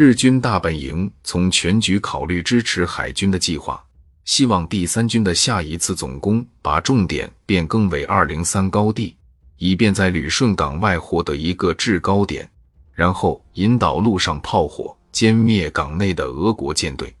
[0.00, 3.84] 日军大本营从全局考虑支持海军的计划，
[4.24, 9.16] 希望第三军的下一次总攻把重点变更为二零三高地，
[9.56, 12.48] 以便在旅顺港外获得一个制高点，
[12.94, 17.12] 然后引导陆上炮火歼灭港内的俄国舰队。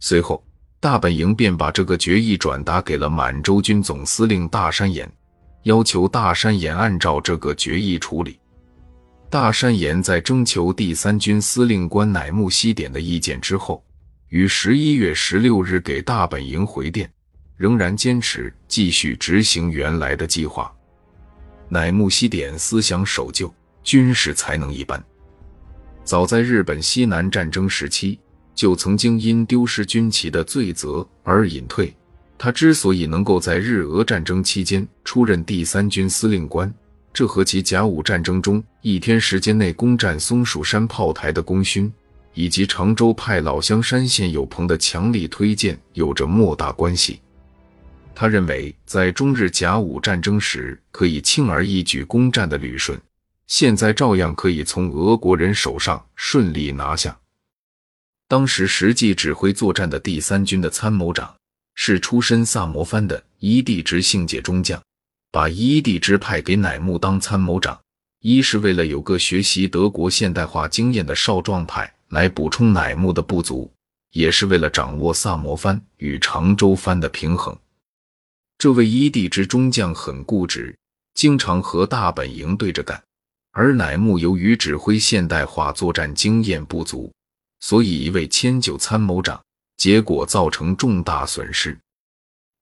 [0.00, 0.42] 随后，
[0.80, 5.08] 大本营便把这个决议转达给了满洲军总司令大山岩，
[5.62, 8.36] 要求大山岩按照这个决议处理。
[9.34, 13.84] 大山岩在征求第三军司令官乃木希典的意见之后，
[14.28, 17.12] 于十一月十六日给大本营回电，
[17.56, 20.72] 仍然坚持继续执行原来的计划。
[21.68, 23.52] 乃木希典思想守旧，
[23.82, 25.04] 军事才能一般。
[26.04, 28.20] 早在日本西南战争时期，
[28.54, 31.92] 就曾经因丢失军旗的罪责而隐退。
[32.38, 36.72] 他之所以能够在日俄战争期间出任第三军司令官，
[37.14, 41.90] 这和其甲午战争中一天时间内攻占松鼠山炮台的功勋，
[42.34, 47.20] 以及常州派老乡山县有朋的强力推荐有着莫大关系。
[48.16, 53.00] 他认为，在中日甲午战争时可以轻而易举攻占的旅顺，
[53.46, 57.16] 现在照样可以从俄国人手上顺利拿下。
[58.26, 61.32] 当时实际指挥作战的第三军的参谋长
[61.76, 64.82] 是出身萨摩藩的伊地直信介中将。
[65.34, 67.76] 把伊地支派给乃木当参谋长，
[68.20, 73.68] 一是为了有个学习德国现代化经验的少壮派来补充乃木的不足，
[74.12, 77.58] 也是为了掌握萨摩藩与长州藩的平衡。
[78.58, 80.72] 这位伊地之中将很固执，
[81.14, 83.02] 经常和大本营对着干，
[83.50, 87.12] 而乃木由于指挥现代化作战经验不足，
[87.58, 89.42] 所以一位迁就参谋长，
[89.78, 91.76] 结果造成重大损失。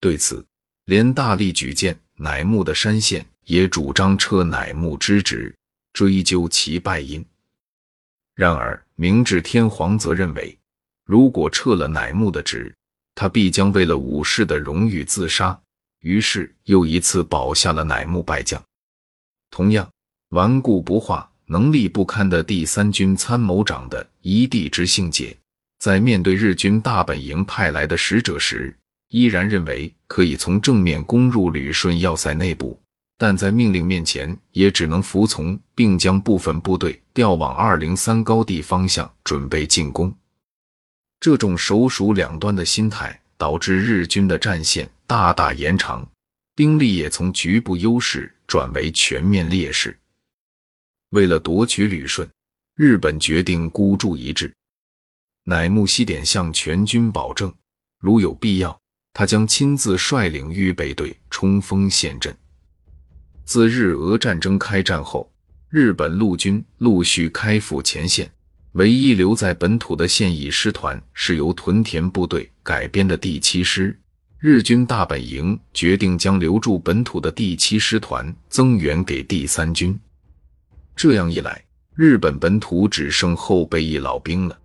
[0.00, 0.44] 对此，
[0.86, 1.96] 连大力举荐。
[2.16, 5.54] 乃木的山县也主张撤乃木之职，
[5.92, 7.24] 追究其败因。
[8.34, 10.56] 然而明治天皇则认为，
[11.04, 12.74] 如果撤了乃木的职，
[13.14, 15.58] 他必将为了武士的荣誉自杀。
[16.00, 18.62] 于是又一次保下了乃木败将。
[19.50, 19.88] 同样
[20.28, 25.36] 顽固不化、能力不堪的第三军参谋长的一地之姓节，
[25.78, 28.76] 在面对日军大本营派来的使者时。
[29.08, 32.80] 依然认为可以从正面攻入旅顺要塞内部，
[33.18, 40.14] 但在命令面前也只能服从，并将部分部队调往二零三高地方向准备进攻。
[41.18, 46.06] 这种首鼠两端的心态，导致日军的战线大大延长，
[46.54, 49.98] 兵力也从局部优势转为全面劣势。
[51.10, 52.28] 为了夺取旅顺，
[52.74, 54.52] 日本决定孤注一掷。
[55.44, 57.52] 乃木希典向全军保证，
[57.98, 58.78] 如有必要。
[59.18, 62.36] 他将亲自率领预备队冲锋陷阵。
[63.46, 65.32] 自日俄战争开战后，
[65.70, 68.30] 日本陆军陆续开赴前线，
[68.72, 73.98] 唯一留在本土的现役师团是由屯田部队改编的第七师。
[74.38, 79.98] 日军大本营决定将留住本土的第七师团增援给第三军。
[80.94, 84.58] 这样一来，日本本土只剩后备役老兵了，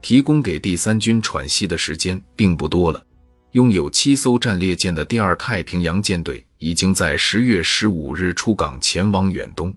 [0.00, 3.04] 提供给第三军喘息的时间并不多了。
[3.52, 9.74] 拥有七艘战列舰的第二太平洋舰队已经在十月十五日出港前往远东。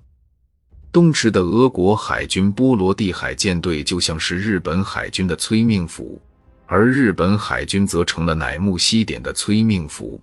[0.91, 6.21] 东池的俄国海军波罗的海舰队就像是日本海军的催命符，
[6.65, 10.19] 而日本海军则成了乃木希典的催命符。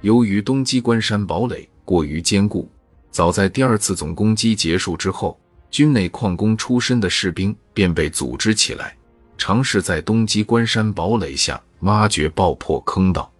[0.00, 2.68] 由于东机关山堡垒过于坚固，
[3.12, 5.38] 早在第二次总攻击结束之后，
[5.70, 8.97] 军内矿工出身的士兵便被组织起来。
[9.38, 13.32] 尝试在东机关山堡垒下挖掘爆破坑道。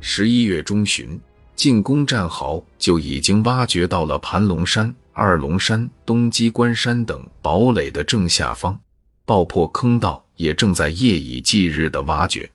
[0.00, 1.18] 十一月中旬，
[1.54, 8.78] 进攻战壕就已经挖掘到了盘龙山、二龙山、东机关山等堡垒的正下方，
[9.24, 12.50] 爆破坑道也正在夜以继日的挖掘。